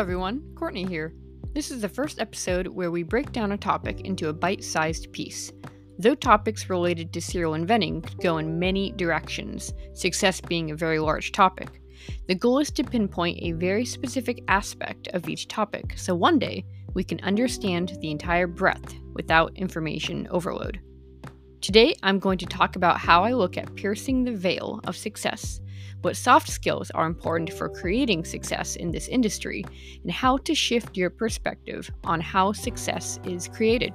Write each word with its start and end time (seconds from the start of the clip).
everyone, 0.00 0.42
Courtney 0.54 0.86
here. 0.86 1.12
This 1.52 1.70
is 1.70 1.82
the 1.82 1.88
first 1.88 2.20
episode 2.20 2.66
where 2.66 2.90
we 2.90 3.02
break 3.02 3.32
down 3.32 3.52
a 3.52 3.58
topic 3.58 4.00
into 4.00 4.30
a 4.30 4.32
bite 4.32 4.64
sized 4.64 5.12
piece. 5.12 5.52
Though 5.98 6.14
topics 6.14 6.70
related 6.70 7.12
to 7.12 7.20
serial 7.20 7.52
inventing 7.52 8.00
could 8.00 8.18
go 8.22 8.38
in 8.38 8.58
many 8.58 8.92
directions, 8.92 9.74
success 9.92 10.40
being 10.40 10.70
a 10.70 10.74
very 10.74 10.98
large 10.98 11.32
topic, 11.32 11.82
the 12.28 12.34
goal 12.34 12.60
is 12.60 12.70
to 12.70 12.82
pinpoint 12.82 13.40
a 13.42 13.52
very 13.52 13.84
specific 13.84 14.42
aspect 14.48 15.08
of 15.08 15.28
each 15.28 15.48
topic 15.48 15.92
so 15.98 16.14
one 16.14 16.38
day 16.38 16.64
we 16.94 17.04
can 17.04 17.20
understand 17.20 17.98
the 18.00 18.10
entire 18.10 18.46
breadth 18.46 18.94
without 19.12 19.54
information 19.54 20.26
overload. 20.30 20.80
Today, 21.60 21.94
I'm 22.02 22.18
going 22.18 22.38
to 22.38 22.46
talk 22.46 22.74
about 22.74 22.96
how 22.96 23.22
I 23.22 23.32
look 23.32 23.58
at 23.58 23.74
piercing 23.74 24.24
the 24.24 24.32
veil 24.32 24.80
of 24.84 24.96
success, 24.96 25.60
what 26.00 26.16
soft 26.16 26.48
skills 26.48 26.90
are 26.92 27.04
important 27.04 27.52
for 27.52 27.68
creating 27.68 28.24
success 28.24 28.76
in 28.76 28.90
this 28.90 29.08
industry, 29.08 29.66
and 30.02 30.10
how 30.10 30.38
to 30.38 30.54
shift 30.54 30.96
your 30.96 31.10
perspective 31.10 31.90
on 32.02 32.18
how 32.18 32.52
success 32.52 33.20
is 33.24 33.46
created. 33.46 33.92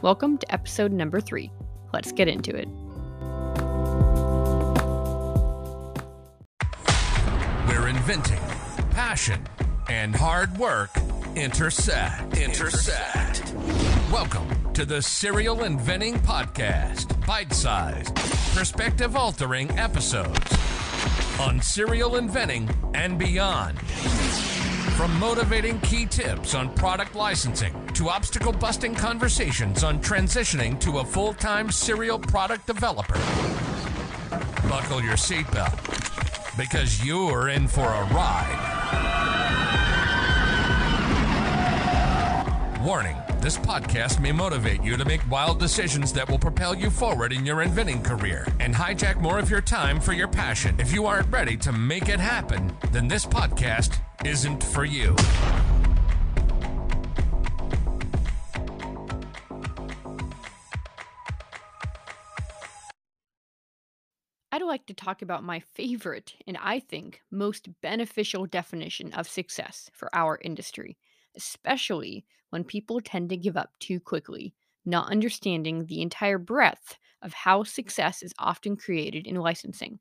Welcome 0.00 0.38
to 0.38 0.50
episode 0.50 0.90
number 0.90 1.20
three. 1.20 1.52
Let's 1.92 2.12
get 2.12 2.28
into 2.28 2.56
it. 2.56 2.68
We're 7.68 7.88
inventing 7.88 8.40
passion 8.92 9.46
and 9.90 10.16
hard 10.16 10.56
work 10.56 10.88
intersect. 11.36 12.38
Intersect. 12.38 13.54
Welcome 14.10 14.61
to 14.74 14.86
the 14.86 15.02
Serial 15.02 15.64
Inventing 15.64 16.14
Podcast, 16.20 17.26
bite 17.26 17.52
sized, 17.52 18.14
perspective 18.56 19.16
altering 19.16 19.70
episodes 19.78 20.56
on 21.38 21.60
serial 21.60 22.16
inventing 22.16 22.70
and 22.94 23.18
beyond. 23.18 23.78
From 24.96 25.18
motivating 25.18 25.78
key 25.80 26.06
tips 26.06 26.54
on 26.54 26.72
product 26.74 27.14
licensing 27.14 27.86
to 27.88 28.08
obstacle 28.08 28.52
busting 28.52 28.94
conversations 28.94 29.84
on 29.84 30.00
transitioning 30.00 30.80
to 30.80 31.00
a 31.00 31.04
full 31.04 31.34
time 31.34 31.70
serial 31.70 32.18
product 32.18 32.66
developer. 32.66 33.20
Buckle 34.70 35.02
your 35.02 35.16
seatbelt 35.16 36.56
because 36.56 37.04
you're 37.04 37.50
in 37.50 37.68
for 37.68 37.88
a 37.88 38.04
ride. 38.14 39.41
Warning 42.92 43.16
this 43.40 43.56
podcast 43.56 44.20
may 44.20 44.32
motivate 44.32 44.82
you 44.82 44.98
to 44.98 45.04
make 45.06 45.22
wild 45.30 45.58
decisions 45.58 46.12
that 46.12 46.28
will 46.28 46.38
propel 46.38 46.74
you 46.74 46.90
forward 46.90 47.32
in 47.32 47.46
your 47.46 47.62
inventing 47.62 48.02
career 48.02 48.46
and 48.60 48.74
hijack 48.74 49.18
more 49.18 49.38
of 49.38 49.48
your 49.48 49.62
time 49.62 49.98
for 49.98 50.12
your 50.12 50.28
passion. 50.28 50.78
If 50.78 50.92
you 50.92 51.06
aren't 51.06 51.32
ready 51.32 51.56
to 51.56 51.72
make 51.72 52.10
it 52.10 52.20
happen, 52.20 52.70
then 52.90 53.08
this 53.08 53.24
podcast 53.24 53.98
isn't 54.26 54.62
for 54.62 54.84
you. 54.84 55.16
I'd 64.52 64.60
like 64.60 64.84
to 64.84 64.94
talk 64.94 65.22
about 65.22 65.42
my 65.42 65.60
favorite 65.60 66.34
and 66.46 66.58
I 66.60 66.78
think 66.78 67.22
most 67.30 67.70
beneficial 67.80 68.44
definition 68.44 69.14
of 69.14 69.26
success 69.26 69.88
for 69.94 70.14
our 70.14 70.38
industry, 70.42 70.98
especially 71.36 72.24
when 72.50 72.64
people 72.64 73.00
tend 73.00 73.30
to 73.30 73.36
give 73.36 73.56
up 73.56 73.70
too 73.78 74.00
quickly, 74.00 74.54
not 74.84 75.10
understanding 75.10 75.86
the 75.86 76.02
entire 76.02 76.38
breadth 76.38 76.98
of 77.22 77.32
how 77.32 77.62
success 77.62 78.22
is 78.22 78.34
often 78.38 78.76
created 78.76 79.26
in 79.26 79.36
licensing. 79.36 79.98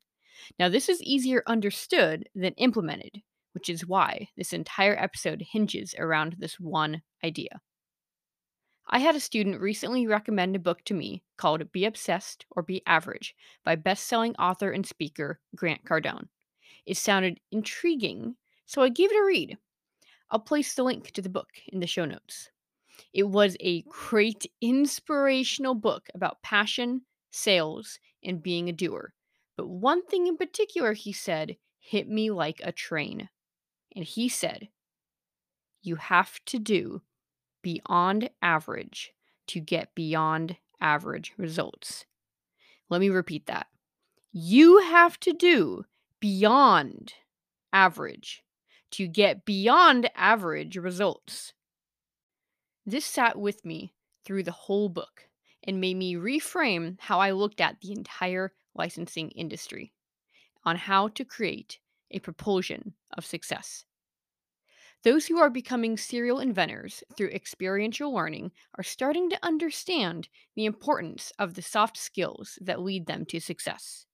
Now, 0.59 0.69
this 0.69 0.89
is 0.89 1.02
easier 1.03 1.43
understood 1.47 2.27
than 2.33 2.53
implemented, 2.53 3.21
which 3.53 3.69
is 3.69 3.85
why 3.85 4.29
this 4.35 4.53
entire 4.53 4.97
episode 4.97 5.43
hinges 5.52 5.93
around 5.97 6.37
this 6.39 6.59
one 6.59 7.03
idea. 7.23 7.61
I 8.87 8.99
had 8.99 9.15
a 9.15 9.21
student 9.21 9.61
recently 9.61 10.08
recommend 10.08 10.55
a 10.55 10.59
book 10.59 10.83
to 10.86 10.93
me 10.93 11.23
called 11.37 11.71
Be 11.71 11.86
Obsessed 11.86 12.45
or 12.52 12.64
Be 12.64 12.81
Average 12.86 13.36
by 13.64 13.75
best-selling 13.75 14.36
author 14.36 14.71
and 14.71 14.86
speaker 14.86 15.39
Grant 15.55 15.86
Cardone. 15.86 16.27
It 16.86 16.97
sounded 16.97 17.39
intriguing, 17.52 18.36
so 18.65 18.81
I 18.81 18.89
gave 18.89 19.11
it 19.11 19.15
a 19.15 19.23
read. 19.23 19.58
I'll 20.31 20.39
place 20.39 20.73
the 20.73 20.83
link 20.83 21.11
to 21.11 21.21
the 21.21 21.30
book 21.30 21.49
in 21.67 21.81
the 21.81 21.87
show 21.87 22.05
notes. 22.05 22.49
It 23.14 23.23
was 23.23 23.58
a 23.59 23.83
great 23.83 24.49
inspirational 24.61 25.75
book 25.75 26.08
about 26.15 26.42
passion, 26.42 27.02
sales, 27.31 27.99
and 28.23 28.41
being 28.41 28.70
a 28.70 28.73
doer. 28.73 29.14
But 29.58 29.67
one 29.67 30.05
thing 30.05 30.27
in 30.27 30.37
particular 30.37 30.93
he 30.93 31.11
said 31.11 31.58
hit 31.80 32.08
me 32.08 32.31
like 32.31 32.61
a 32.64 32.71
train. 32.71 33.30
And 33.95 34.05
he 34.05 34.30
said, 34.30 34.70
You 35.81 35.97
have 35.97 36.39
to 36.45 36.59
do 36.59 37.02
beyond 37.61 38.30
average 38.41 39.14
to 39.47 39.59
get 39.59 39.93
beyond 39.93 40.55
average 40.80 41.33
results. 41.37 42.05
Let 42.89 43.02
me 43.02 43.09
repeat 43.09 43.47
that. 43.47 43.67
You 44.31 44.80
have 44.80 45.20
to 45.21 45.33
do 45.33 45.86
beyond 46.21 47.14
average 47.73 48.43
to 48.91 49.07
get 49.07 49.45
beyond 49.45 50.09
average 50.15 50.77
results. 50.77 51.53
This 52.85 53.05
sat 53.05 53.37
with 53.37 53.63
me 53.65 53.93
through 54.25 54.43
the 54.43 54.52
whole 54.52 54.89
book 54.89 55.27
and 55.63 55.79
made 55.79 55.97
me 55.97 56.15
reframe 56.15 56.99
how 56.99 57.19
I 57.19 57.31
looked 57.31 57.61
at 57.61 57.81
the 57.81 57.91
entire 57.91 58.53
licensing 58.75 59.29
industry 59.31 59.93
on 60.63 60.75
how 60.75 61.07
to 61.09 61.25
create 61.25 61.79
a 62.11 62.19
propulsion 62.19 62.93
of 63.17 63.25
success. 63.25 63.85
Those 65.03 65.25
who 65.25 65.39
are 65.39 65.49
becoming 65.49 65.97
serial 65.97 66.39
inventors 66.39 67.03
through 67.17 67.29
experiential 67.29 68.13
learning 68.13 68.52
are 68.75 68.83
starting 68.83 69.29
to 69.31 69.39
understand 69.41 70.29
the 70.55 70.65
importance 70.65 71.31
of 71.39 71.55
the 71.55 71.63
soft 71.63 71.97
skills 71.97 72.59
that 72.61 72.81
lead 72.81 73.08
them 73.08 73.25
to 73.25 73.39
success 73.39 74.05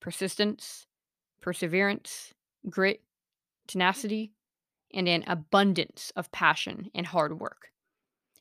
persistence, 0.00 0.86
perseverance, 1.40 2.34
grit, 2.68 3.02
tenacity, 3.72 4.32
and 4.92 5.08
an 5.08 5.24
abundance 5.26 6.12
of 6.14 6.32
passion 6.32 6.90
and 6.94 7.06
hard 7.06 7.40
work. 7.40 7.68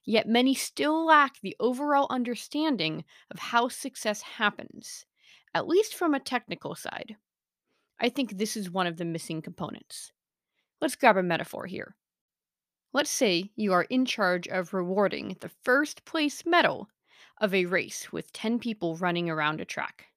Yet 0.03 0.27
many 0.27 0.53
still 0.53 1.05
lack 1.05 1.39
the 1.39 1.55
overall 1.59 2.07
understanding 2.09 3.05
of 3.29 3.39
how 3.39 3.67
success 3.69 4.21
happens, 4.21 5.05
at 5.53 5.67
least 5.67 5.95
from 5.95 6.13
a 6.13 6.19
technical 6.19 6.75
side. 6.75 7.15
I 7.99 8.09
think 8.09 8.37
this 8.37 8.57
is 8.57 8.69
one 8.69 8.87
of 8.87 8.97
the 8.97 9.05
missing 9.05 9.41
components. 9.41 10.11
Let's 10.81 10.95
grab 10.95 11.17
a 11.17 11.23
metaphor 11.23 11.67
here. 11.67 11.95
Let's 12.93 13.11
say 13.11 13.51
you 13.55 13.71
are 13.73 13.83
in 13.83 14.05
charge 14.05 14.47
of 14.47 14.73
rewarding 14.73 15.37
the 15.39 15.51
first 15.63 16.03
place 16.03 16.45
medal 16.45 16.89
of 17.39 17.53
a 17.53 17.65
race 17.65 18.11
with 18.11 18.33
10 18.33 18.59
people 18.59 18.97
running 18.97 19.29
around 19.29 19.61
a 19.61 19.65
track. 19.65 20.07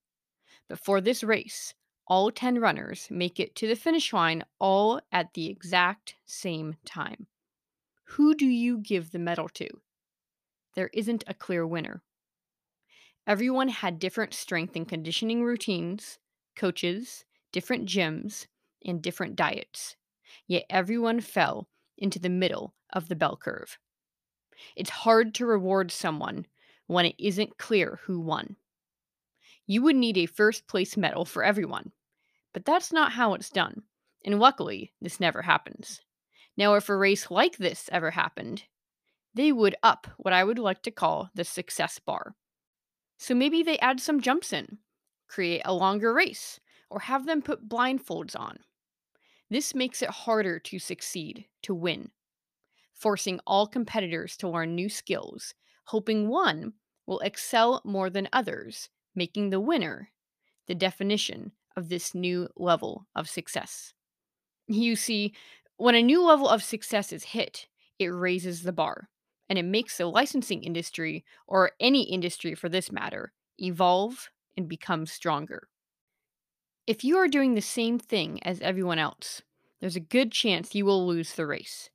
Before 0.69 1.01
this 1.01 1.23
race, 1.23 1.75
all 2.07 2.31
10 2.31 2.59
runners 2.59 3.09
make 3.11 3.41
it 3.41 3.55
to 3.57 3.67
the 3.67 3.77
finish 3.77 4.13
line 4.13 4.45
all 4.59 5.01
at 5.13 5.35
the 5.35 5.49
exact 5.49 6.17
same 6.25 6.77
time. 6.85 7.27
Who 8.05 8.35
do 8.35 8.47
you 8.47 8.79
give 8.79 9.11
the 9.11 9.19
medal 9.19 9.49
to? 9.51 9.69
There 10.75 10.91
isn't 10.93 11.25
a 11.27 11.35
clear 11.35 11.67
winner. 11.67 12.03
Everyone 13.27 13.69
had 13.69 13.99
different 13.99 14.35
strength 14.35 14.77
and 14.77 14.89
conditioning 14.89 15.43
routines, 15.43 16.19
coaches, 16.57 17.25
different 17.53 17.89
gyms, 17.89 18.47
and 18.85 19.03
different 19.03 19.37
diets, 19.37 19.97
yet 20.47 20.67
everyone 20.69 21.21
fell 21.21 21.69
into 21.97 22.19
the 22.19 22.29
middle 22.29 22.75
of 22.91 23.09
the 23.09 23.17
bell 23.17 23.37
curve. 23.37 23.79
It's 24.77 24.91
hard 24.91 25.35
to 25.37 25.47
reward 25.47 25.91
someone 25.91 26.47
when 26.87 27.07
it 27.07 27.17
isn't 27.19 27.59
clear 27.59 28.01
who 28.05 28.21
won. 28.21 28.57
You 29.67 29.83
would 29.83 29.97
need 29.97 30.19
a 30.19 30.27
first 30.27 30.67
place 30.67 30.97
medal 30.97 31.25
for 31.25 31.45
everyone. 31.45 31.93
But 32.53 32.65
that's 32.65 32.93
not 32.93 33.13
how 33.13 33.35
it's 33.35 33.51
done. 33.51 33.83
And 34.25 34.39
luckily, 34.39 34.93
this 35.01 35.21
never 35.21 35.43
happens. 35.43 36.01
Now, 36.57 36.75
if 36.75 36.89
a 36.89 36.97
race 36.97 37.31
like 37.31 37.57
this 37.57 37.89
ever 37.91 38.11
happened, 38.13 38.65
they 39.35 39.51
would 39.51 39.75
up 39.83 40.07
what 40.19 40.33
I 40.33 40.45
would 40.45 40.59
like 40.59 40.83
to 40.83 40.91
call 40.91 41.31
the 41.35 41.45
success 41.45 41.99
bar. 41.99 42.37
So 43.19 43.35
maybe 43.35 43.63
they 43.63 43.79
add 43.79 44.01
some 44.01 44.21
jumps 44.21 44.53
in, 44.53 44.79
create 45.27 45.63
a 45.65 45.75
longer 45.75 46.13
race, 46.15 46.61
or 46.91 47.01
have 47.01 47.27
them 47.27 47.43
put 47.43 47.69
blindfolds 47.69 48.39
on. 48.39 48.59
This 49.51 49.75
makes 49.75 50.03
it 50.03 50.11
harder 50.11 50.59
to 50.61 50.79
succeed, 50.79 51.47
to 51.63 51.75
win, 51.75 52.11
forcing 52.93 53.41
all 53.47 53.67
competitors 53.67 54.37
to 54.39 54.49
learn 54.49 54.75
new 54.75 54.89
skills, 54.89 55.55
hoping 55.87 56.29
one 56.29 56.75
will 57.07 57.21
excel 57.21 57.83
more 57.85 58.11
than 58.11 58.29
others, 58.33 58.89
making 59.15 59.51
the 59.51 59.61
winner 59.61 60.11
the 60.67 60.75
definition 60.75 61.53
of 61.77 61.89
this 61.89 62.15
new 62.15 62.49
level 62.57 63.07
of 63.15 63.29
success. 63.29 63.93
You 64.67 64.97
see, 64.97 65.35
when 65.77 65.95
a 65.95 66.03
new 66.03 66.25
level 66.25 66.49
of 66.49 66.63
success 66.63 67.13
is 67.13 67.25
hit, 67.25 67.67
it 67.99 68.07
raises 68.07 68.63
the 68.63 68.73
bar 68.73 69.09
and 69.49 69.59
it 69.59 69.65
makes 69.65 69.99
the 69.99 70.07
licensing 70.07 70.63
industry, 70.63 71.25
or 71.47 71.73
any 71.79 72.05
industry 72.05 72.55
for 72.55 72.69
this 72.69 72.91
matter, 72.91 73.33
evolve 73.59 74.31
and 74.57 74.69
become 74.69 75.05
stronger. 75.05 75.69
If 76.87 77.05
you 77.05 77.19
are 77.19 77.29
doing 77.29 77.55
the 77.55 77.61
same 77.61 77.99
thing 77.99 78.43
as 78.43 78.61
everyone 78.61 78.99
else, 78.99 79.43
there's 79.81 79.97
a 79.97 80.01
good 80.01 80.33
chance 80.33 80.75
you 80.75 80.87
will 80.87 81.07
lose 81.07 81.35
the 81.35 81.47
race. 81.47 81.91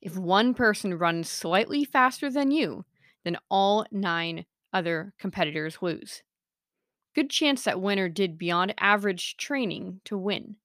If 0.00 0.16
one 0.16 0.54
person 0.54 0.98
runs 0.98 1.28
slightly 1.28 1.84
faster 1.84 2.30
than 2.30 2.50
you, 2.50 2.84
then 3.24 3.38
all 3.50 3.86
nine 3.90 4.44
other 4.72 5.14
competitors 5.18 5.78
lose. 5.80 6.22
Good 7.14 7.30
chance 7.30 7.64
that 7.64 7.80
winner 7.80 8.08
did 8.08 8.38
beyond 8.38 8.74
average 8.78 9.36
training 9.36 10.00
to 10.04 10.18
win. 10.18 10.56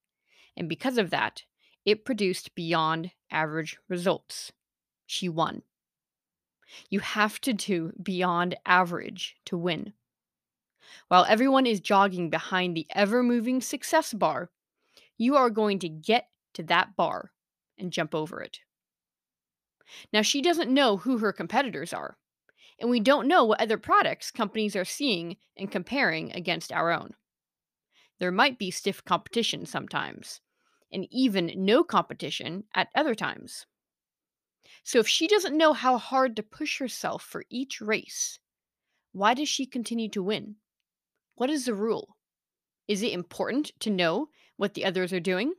And 0.57 0.67
because 0.67 0.97
of 0.97 1.11
that, 1.11 1.43
it 1.85 2.05
produced 2.05 2.55
beyond 2.55 3.11
average 3.31 3.77
results. 3.87 4.51
She 5.05 5.29
won. 5.29 5.61
You 6.89 6.99
have 6.99 7.39
to 7.41 7.53
do 7.53 7.93
beyond 8.01 8.55
average 8.65 9.37
to 9.45 9.57
win. 9.57 9.93
While 11.07 11.25
everyone 11.25 11.65
is 11.65 11.79
jogging 11.79 12.29
behind 12.29 12.75
the 12.75 12.87
ever 12.95 13.23
moving 13.23 13.61
success 13.61 14.13
bar, 14.13 14.49
you 15.17 15.35
are 15.35 15.49
going 15.49 15.79
to 15.79 15.89
get 15.89 16.27
to 16.55 16.63
that 16.63 16.95
bar 16.95 17.31
and 17.77 17.93
jump 17.93 18.15
over 18.15 18.41
it. 18.41 18.59
Now, 20.13 20.21
she 20.21 20.41
doesn't 20.41 20.73
know 20.73 20.97
who 20.97 21.17
her 21.19 21.33
competitors 21.33 21.93
are, 21.93 22.17
and 22.79 22.89
we 22.89 22.99
don't 22.99 23.27
know 23.27 23.43
what 23.43 23.61
other 23.61 23.77
products 23.77 24.31
companies 24.31 24.75
are 24.75 24.85
seeing 24.85 25.37
and 25.57 25.71
comparing 25.71 26.31
against 26.31 26.71
our 26.71 26.91
own. 26.91 27.13
There 28.19 28.31
might 28.31 28.59
be 28.59 28.71
stiff 28.71 29.03
competition 29.03 29.65
sometimes, 29.65 30.41
and 30.91 31.07
even 31.11 31.53
no 31.55 31.83
competition 31.83 32.65
at 32.73 32.89
other 32.95 33.15
times. 33.15 33.65
So, 34.83 34.99
if 34.99 35.07
she 35.07 35.27
doesn't 35.27 35.57
know 35.57 35.73
how 35.73 35.97
hard 35.97 36.35
to 36.35 36.43
push 36.43 36.79
herself 36.79 37.23
for 37.23 37.45
each 37.49 37.81
race, 37.81 38.39
why 39.11 39.33
does 39.33 39.49
she 39.49 39.65
continue 39.65 40.09
to 40.09 40.23
win? 40.23 40.55
What 41.35 41.49
is 41.49 41.65
the 41.65 41.73
rule? 41.73 42.17
Is 42.87 43.01
it 43.03 43.13
important 43.13 43.71
to 43.79 43.89
know 43.89 44.29
what 44.57 44.73
the 44.73 44.85
others 44.85 45.13
are 45.13 45.19
doing? 45.19 45.53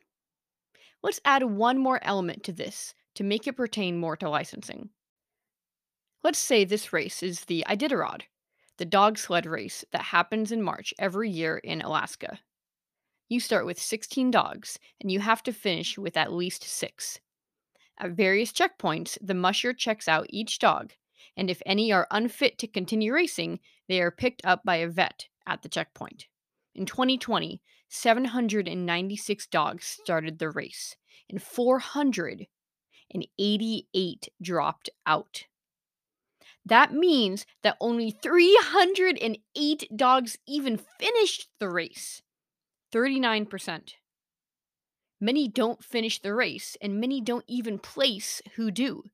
Let's 1.02 1.20
add 1.24 1.42
one 1.44 1.78
more 1.78 2.00
element 2.02 2.44
to 2.44 2.52
this 2.52 2.94
to 3.14 3.24
make 3.24 3.46
it 3.46 3.56
pertain 3.56 3.98
more 3.98 4.16
to 4.16 4.28
licensing. 4.28 4.90
Let's 6.22 6.38
say 6.38 6.66
this 6.66 6.92
race 6.92 7.22
is 7.22 7.46
the 7.46 7.64
Iditarod, 7.66 8.24
the 8.76 8.84
dog 8.84 9.16
sled 9.16 9.46
race 9.46 9.86
that 9.92 10.02
happens 10.02 10.52
in 10.52 10.62
March 10.62 10.92
every 10.98 11.30
year 11.30 11.56
in 11.56 11.80
Alaska. 11.80 12.40
You 13.30 13.40
start 13.40 13.64
with 13.64 13.80
16 13.80 14.30
dogs, 14.30 14.78
and 15.00 15.10
you 15.10 15.20
have 15.20 15.42
to 15.44 15.52
finish 15.52 15.96
with 15.96 16.18
at 16.18 16.30
least 16.30 16.62
six. 16.62 17.20
At 17.98 18.10
various 18.10 18.52
checkpoints, 18.52 19.16
the 19.22 19.32
musher 19.32 19.72
checks 19.72 20.08
out 20.08 20.26
each 20.28 20.58
dog, 20.58 20.92
and 21.38 21.48
if 21.48 21.62
any 21.64 21.90
are 21.90 22.06
unfit 22.10 22.58
to 22.58 22.66
continue 22.66 23.14
racing, 23.14 23.58
they 23.88 24.02
are 24.02 24.10
picked 24.10 24.44
up 24.44 24.62
by 24.62 24.76
a 24.76 24.88
vet 24.88 25.28
at 25.46 25.62
the 25.62 25.70
checkpoint. 25.70 26.26
In 26.74 26.84
2020, 26.84 27.62
796 27.88 29.46
dogs 29.46 29.86
started 29.86 30.38
the 30.38 30.50
race, 30.50 30.96
and 31.30 31.42
488 31.42 34.28
dropped 34.42 34.90
out. 35.06 35.46
That 36.64 36.92
means 36.92 37.46
that 37.62 37.76
only 37.80 38.10
308 38.10 39.96
dogs 39.96 40.38
even 40.46 40.78
finished 40.98 41.48
the 41.58 41.68
race. 41.68 42.22
39%. 42.92 43.94
Many 45.20 45.48
don't 45.48 45.84
finish 45.84 46.20
the 46.20 46.34
race, 46.34 46.76
and 46.80 47.00
many 47.00 47.20
don't 47.20 47.44
even 47.46 47.78
place 47.78 48.40
who 48.56 48.70
do. 48.70 49.04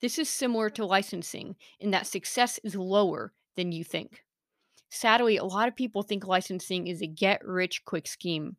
This 0.00 0.18
is 0.18 0.28
similar 0.28 0.70
to 0.70 0.86
licensing 0.86 1.56
in 1.78 1.90
that 1.90 2.06
success 2.06 2.58
is 2.64 2.74
lower 2.74 3.32
than 3.56 3.72
you 3.72 3.84
think. 3.84 4.24
Sadly, 4.88 5.36
a 5.36 5.44
lot 5.44 5.68
of 5.68 5.76
people 5.76 6.02
think 6.02 6.26
licensing 6.26 6.86
is 6.86 7.02
a 7.02 7.06
get 7.06 7.44
rich 7.44 7.84
quick 7.84 8.06
scheme 8.06 8.56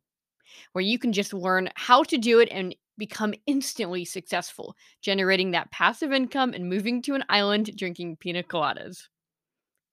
where 0.74 0.84
you 0.84 1.00
can 1.00 1.14
just 1.14 1.34
learn 1.34 1.70
how 1.76 2.04
to 2.04 2.18
do 2.18 2.40
it 2.40 2.50
and 2.52 2.76
become 2.98 3.34
instantly 3.46 4.06
successful, 4.06 4.76
generating 5.02 5.52
that 5.52 5.72
passive 5.72 6.12
income 6.12 6.54
and 6.54 6.70
moving 6.70 7.02
to 7.04 7.16
an 7.16 7.24
island 7.30 7.76
drinking 7.76 8.18
pina 8.18 8.44
coladas. 8.44 9.08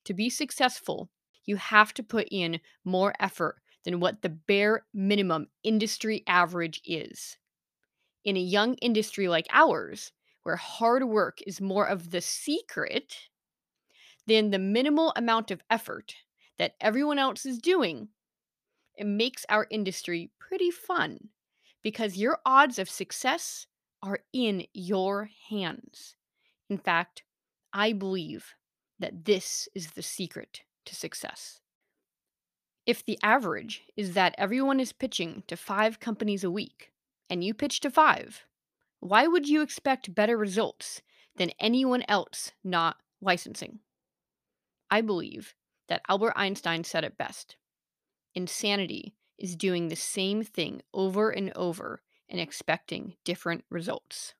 To 0.04 0.14
be 0.14 0.30
successful, 0.30 1.10
you 1.44 1.56
have 1.56 1.94
to 1.94 2.02
put 2.02 2.28
in 2.30 2.60
more 2.84 3.14
effort 3.20 3.56
than 3.84 4.00
what 4.00 4.22
the 4.22 4.28
bare 4.28 4.84
minimum 4.92 5.48
industry 5.62 6.24
average 6.26 6.80
is. 6.84 7.38
In 8.24 8.36
a 8.36 8.40
young 8.40 8.74
industry 8.76 9.28
like 9.28 9.46
ours, 9.50 10.12
where 10.42 10.56
hard 10.56 11.04
work 11.04 11.38
is 11.46 11.60
more 11.60 11.86
of 11.86 12.10
the 12.10 12.20
secret 12.20 13.28
than 14.26 14.50
the 14.50 14.58
minimal 14.58 15.12
amount 15.16 15.50
of 15.50 15.62
effort 15.70 16.14
that 16.58 16.74
everyone 16.80 17.18
else 17.18 17.46
is 17.46 17.58
doing, 17.58 18.08
it 18.96 19.06
makes 19.06 19.46
our 19.48 19.66
industry 19.70 20.30
pretty 20.38 20.70
fun 20.70 21.30
because 21.82 22.16
your 22.16 22.38
odds 22.44 22.78
of 22.78 22.90
success 22.90 23.66
are 24.02 24.20
in 24.32 24.66
your 24.72 25.30
hands. 25.48 26.16
In 26.68 26.78
fact, 26.78 27.22
I 27.72 27.92
believe 27.92 28.54
that 28.98 29.24
this 29.24 29.68
is 29.74 29.92
the 29.92 30.02
secret 30.02 30.62
to 30.86 30.94
success. 30.94 31.60
If 32.86 33.04
the 33.04 33.18
average 33.22 33.82
is 33.96 34.14
that 34.14 34.34
everyone 34.38 34.80
is 34.80 34.92
pitching 34.92 35.42
to 35.46 35.56
five 35.56 36.00
companies 36.00 36.42
a 36.42 36.50
week, 36.50 36.90
and 37.28 37.44
you 37.44 37.52
pitch 37.52 37.80
to 37.80 37.90
five, 37.90 38.44
why 39.00 39.26
would 39.26 39.48
you 39.48 39.62
expect 39.62 40.14
better 40.14 40.36
results 40.36 41.02
than 41.36 41.50
anyone 41.60 42.02
else 42.08 42.52
not 42.64 42.96
licensing? 43.20 43.80
I 44.90 45.02
believe 45.02 45.54
that 45.88 46.02
Albert 46.08 46.32
Einstein 46.36 46.84
said 46.84 47.04
it 47.04 47.18
best 47.18 47.56
insanity 48.34 49.14
is 49.38 49.56
doing 49.56 49.88
the 49.88 49.96
same 49.96 50.42
thing 50.42 50.82
over 50.92 51.30
and 51.30 51.52
over 51.56 52.02
and 52.28 52.40
expecting 52.40 53.14
different 53.24 53.64
results. 53.70 54.34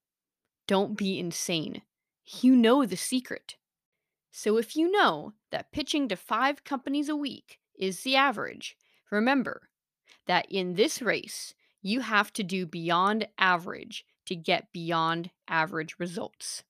Don't 0.66 0.96
be 0.96 1.18
insane. 1.18 1.82
You 2.24 2.54
know 2.54 2.84
the 2.84 2.96
secret. 2.96 3.56
So, 4.30 4.58
if 4.58 4.76
you 4.76 4.90
know 4.90 5.32
that 5.50 5.72
pitching 5.72 6.08
to 6.08 6.16
five 6.16 6.62
companies 6.62 7.08
a 7.08 7.16
week 7.16 7.58
is 7.78 8.02
the 8.02 8.16
average, 8.16 8.76
remember 9.10 9.70
that 10.26 10.46
in 10.50 10.74
this 10.74 11.00
race, 11.00 11.54
you 11.80 12.00
have 12.00 12.32
to 12.34 12.42
do 12.42 12.66
beyond 12.66 13.26
average 13.38 14.04
to 14.26 14.36
get 14.36 14.72
beyond 14.72 15.30
average 15.48 15.96
results. 15.98 16.62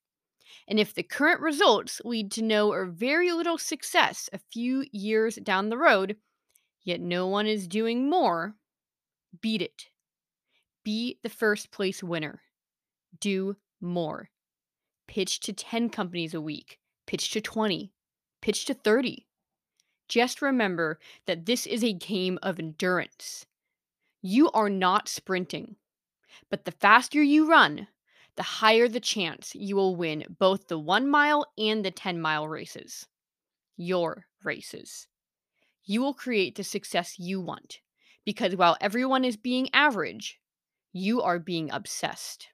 And 0.68 0.78
if 0.78 0.94
the 0.94 1.02
current 1.02 1.40
results 1.40 2.00
lead 2.04 2.30
to 2.32 2.42
no 2.42 2.70
or 2.70 2.86
very 2.86 3.32
little 3.32 3.58
success 3.58 4.30
a 4.32 4.38
few 4.38 4.84
years 4.92 5.36
down 5.36 5.68
the 5.68 5.78
road, 5.78 6.16
yet 6.82 7.00
no 7.00 7.26
one 7.26 7.46
is 7.46 7.68
doing 7.68 8.08
more, 8.08 8.54
beat 9.40 9.62
it. 9.62 9.86
Be 10.84 11.18
the 11.22 11.28
first 11.28 11.70
place 11.70 12.02
winner. 12.02 12.40
Do 13.20 13.56
more. 13.80 14.30
Pitch 15.06 15.40
to 15.40 15.52
10 15.52 15.90
companies 15.90 16.34
a 16.34 16.40
week, 16.40 16.78
pitch 17.06 17.30
to 17.32 17.40
20, 17.40 17.92
pitch 18.40 18.64
to 18.66 18.74
30. 18.74 19.26
Just 20.08 20.40
remember 20.40 20.98
that 21.26 21.46
this 21.46 21.66
is 21.66 21.84
a 21.84 21.92
game 21.92 22.38
of 22.42 22.58
endurance. 22.58 23.46
You 24.22 24.50
are 24.52 24.70
not 24.70 25.08
sprinting, 25.08 25.76
but 26.50 26.64
the 26.64 26.72
faster 26.72 27.22
you 27.22 27.48
run, 27.48 27.88
the 28.36 28.42
higher 28.42 28.88
the 28.88 29.00
chance 29.00 29.54
you 29.54 29.76
will 29.76 29.96
win 29.96 30.24
both 30.38 30.68
the 30.68 30.78
one 30.78 31.08
mile 31.08 31.46
and 31.58 31.84
the 31.84 31.90
10 31.90 32.20
mile 32.20 32.48
races. 32.48 33.06
Your 33.76 34.26
races 34.42 35.06
you 35.88 36.02
will 36.02 36.12
create 36.12 36.54
the 36.54 36.62
success 36.62 37.18
you 37.18 37.40
want. 37.40 37.80
Because 38.26 38.54
while 38.54 38.76
everyone 38.78 39.24
is 39.24 39.38
being 39.38 39.70
average, 39.72 40.38
you 40.92 41.22
are 41.22 41.38
being 41.38 41.70
obsessed. 41.72 42.48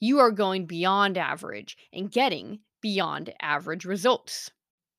You 0.00 0.18
are 0.18 0.30
going 0.30 0.64
beyond 0.64 1.18
average 1.18 1.76
and 1.92 2.10
getting 2.10 2.60
beyond 2.80 3.34
average 3.42 3.84
results. 3.84 4.50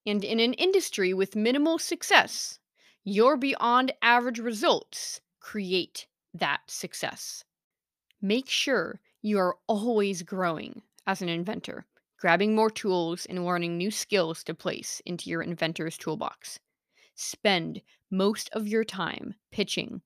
And 0.06 0.24
in 0.24 0.40
an 0.40 0.54
industry 0.54 1.12
with 1.12 1.36
minimal 1.36 1.80
success, 1.80 2.60
your 3.04 3.36
beyond 3.36 3.94
average 4.04 4.38
results 4.38 5.20
create 5.40 6.06
that 6.36 6.62
success. 6.68 7.44
Make 8.22 8.48
sure 8.48 9.02
you 9.24 9.40
are 9.40 9.58
always 9.66 10.22
growing 10.22 10.84
as 11.08 11.24
an 11.24 11.30
inventor, 11.30 11.88
grabbing 12.20 12.54
more 12.54 12.70
tools 12.70 13.26
and 13.26 13.44
learning 13.44 13.76
new 13.76 13.90
skills 13.90 14.44
to 14.44 14.54
place 14.54 15.02
into 15.04 15.32
your 15.32 15.42
inventor's 15.42 15.98
toolbox 15.98 16.60
spend 17.20 17.82
most 18.10 18.50
of 18.54 18.68
your 18.68 18.84
time 18.84 19.36
pitching, 19.52 20.02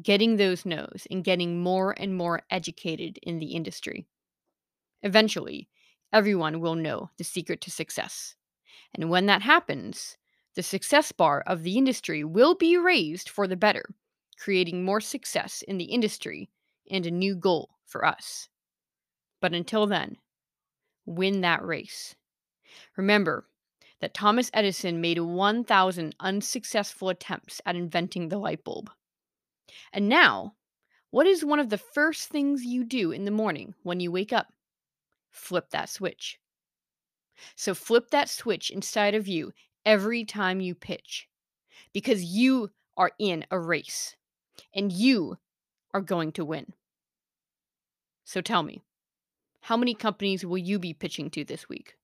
getting 0.00 0.36
those 0.36 0.64
no's, 0.64 1.06
and 1.10 1.24
getting 1.24 1.60
more 1.60 1.94
and 1.98 2.16
more 2.16 2.42
educated 2.50 3.18
in 3.22 3.38
the 3.38 3.52
industry. 3.52 4.06
Eventually, 5.02 5.68
everyone 6.12 6.60
will 6.60 6.74
know 6.74 7.10
the 7.18 7.24
secret 7.24 7.60
to 7.62 7.70
success. 7.70 8.36
And 8.94 9.10
when 9.10 9.26
that 9.26 9.42
happens, 9.42 10.16
the 10.54 10.62
success 10.62 11.12
bar 11.12 11.42
of 11.46 11.62
the 11.62 11.76
industry 11.76 12.24
will 12.24 12.54
be 12.54 12.76
raised 12.76 13.28
for 13.28 13.46
the 13.46 13.56
better, 13.56 13.84
creating 14.38 14.84
more 14.84 15.00
success 15.00 15.62
in 15.66 15.78
the 15.78 15.84
industry 15.84 16.50
and 16.90 17.06
a 17.06 17.10
new 17.10 17.34
goal 17.34 17.70
for 17.86 18.04
us. 18.04 18.48
But 19.40 19.54
until 19.54 19.86
then, 19.86 20.16
win 21.06 21.40
that 21.40 21.64
race. 21.64 22.14
Remember, 22.96 23.46
that 24.02 24.12
Thomas 24.12 24.50
Edison 24.52 25.00
made 25.00 25.18
1,000 25.18 26.14
unsuccessful 26.20 27.08
attempts 27.08 27.62
at 27.64 27.76
inventing 27.76 28.28
the 28.28 28.36
light 28.36 28.62
bulb. 28.64 28.90
And 29.94 30.10
now, 30.10 30.56
what 31.10 31.26
is 31.26 31.44
one 31.44 31.60
of 31.60 31.70
the 31.70 31.78
first 31.78 32.28
things 32.28 32.64
you 32.64 32.84
do 32.84 33.12
in 33.12 33.24
the 33.24 33.30
morning 33.30 33.74
when 33.82 34.00
you 34.00 34.12
wake 34.12 34.34
up? 34.34 34.48
flip 35.32 35.70
that 35.70 35.88
switch. 35.88 36.38
So 37.56 37.74
flip 37.74 38.10
that 38.10 38.28
switch 38.28 38.70
inside 38.70 39.14
of 39.14 39.26
you 39.26 39.52
every 39.84 40.24
time 40.24 40.60
you 40.60 40.74
pitch 40.74 41.26
because 41.92 42.22
you 42.22 42.70
are 42.96 43.12
in 43.18 43.44
a 43.50 43.58
race 43.58 44.14
and 44.74 44.92
you 44.92 45.38
are 45.94 46.00
going 46.00 46.32
to 46.32 46.44
win. 46.44 46.74
So 48.24 48.40
tell 48.40 48.62
me, 48.62 48.82
how 49.62 49.76
many 49.76 49.94
companies 49.94 50.44
will 50.44 50.58
you 50.58 50.78
be 50.78 50.94
pitching 50.94 51.30
to 51.30 51.44
this 51.44 51.68
week? 51.68 51.96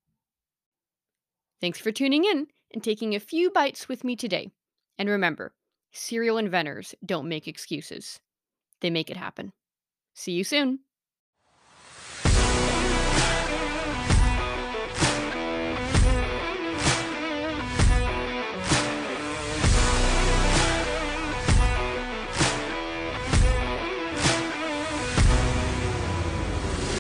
Thanks 1.61 1.79
for 1.79 1.93
tuning 1.93 2.25
in 2.25 2.47
and 2.73 2.83
taking 2.83 3.15
a 3.15 3.21
few 3.21 3.51
bites 3.51 3.89
with 3.89 4.05
me 4.05 4.17
today. 4.17 4.51
And 4.99 5.09
remember, 5.09 5.55
serial 5.93 6.39
inventors 6.39 6.95
don't 7.05 7.29
make 7.29 7.49
excuses, 7.49 8.21
they 8.81 8.91
make 8.91 9.11
it 9.11 9.17
happen. 9.17 9.53
See 10.15 10.33
you 10.33 10.45
soon. 10.45 10.81